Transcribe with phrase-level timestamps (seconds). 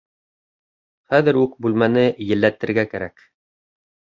[1.13, 3.25] Хәҙер үк бүлмәне елләтергә кәрәк